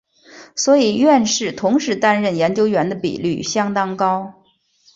[0.55, 4.33] 所以院士同时担任研究员的比率相当高。